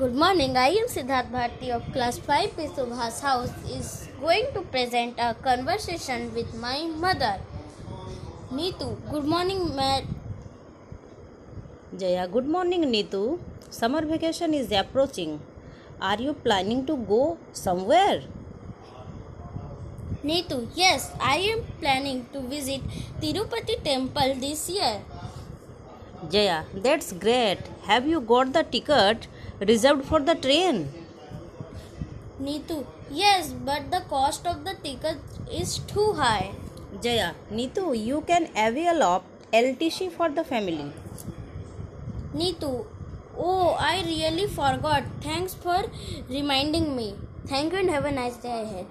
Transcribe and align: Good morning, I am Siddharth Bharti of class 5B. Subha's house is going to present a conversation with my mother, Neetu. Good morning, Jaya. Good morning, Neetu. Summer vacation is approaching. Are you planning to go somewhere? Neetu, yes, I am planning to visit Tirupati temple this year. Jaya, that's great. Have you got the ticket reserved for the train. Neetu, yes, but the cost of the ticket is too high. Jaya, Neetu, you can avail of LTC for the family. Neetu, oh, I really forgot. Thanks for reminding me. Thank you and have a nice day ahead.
Good 0.00 0.14
morning, 0.14 0.56
I 0.56 0.68
am 0.80 0.86
Siddharth 0.88 1.30
Bharti 1.30 1.68
of 1.68 1.82
class 1.92 2.18
5B. 2.18 2.74
Subha's 2.74 3.20
house 3.20 3.50
is 3.70 4.08
going 4.18 4.46
to 4.54 4.62
present 4.62 5.12
a 5.18 5.34
conversation 5.34 6.34
with 6.34 6.54
my 6.58 6.86
mother, 7.04 7.34
Neetu. 8.50 8.96
Good 9.10 9.24
morning, 9.24 9.60
Jaya. 11.98 12.26
Good 12.26 12.46
morning, 12.46 12.84
Neetu. 12.84 13.40
Summer 13.68 14.00
vacation 14.06 14.54
is 14.54 14.72
approaching. 14.72 15.38
Are 16.00 16.16
you 16.16 16.32
planning 16.32 16.86
to 16.86 16.96
go 16.96 17.36
somewhere? 17.52 18.22
Neetu, 20.24 20.66
yes, 20.74 21.12
I 21.20 21.36
am 21.52 21.64
planning 21.78 22.24
to 22.32 22.40
visit 22.40 22.80
Tirupati 23.20 23.84
temple 23.84 24.34
this 24.36 24.70
year. 24.70 25.02
Jaya, 26.30 26.64
that's 26.74 27.12
great. 27.12 27.58
Have 27.82 28.06
you 28.06 28.22
got 28.22 28.54
the 28.54 28.62
ticket 28.62 29.28
reserved 29.68 30.04
for 30.04 30.20
the 30.20 30.34
train. 30.34 30.88
Neetu, 32.42 32.86
yes, 33.10 33.52
but 33.68 33.90
the 33.90 34.00
cost 34.08 34.46
of 34.46 34.64
the 34.64 34.74
ticket 34.82 35.16
is 35.52 35.78
too 35.92 36.12
high. 36.14 36.50
Jaya, 37.02 37.34
Neetu, 37.52 37.86
you 38.08 38.22
can 38.26 38.48
avail 38.56 39.02
of 39.02 39.22
LTC 39.52 40.10
for 40.10 40.30
the 40.30 40.44
family. 40.44 40.90
Neetu, 42.34 42.86
oh, 43.36 43.76
I 43.78 44.02
really 44.06 44.46
forgot. 44.46 45.04
Thanks 45.20 45.52
for 45.54 45.84
reminding 46.28 46.96
me. 46.96 47.14
Thank 47.46 47.72
you 47.72 47.80
and 47.80 47.90
have 47.90 48.04
a 48.06 48.12
nice 48.12 48.36
day 48.38 48.62
ahead. 48.62 48.86